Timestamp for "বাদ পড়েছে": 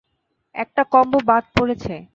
1.25-1.93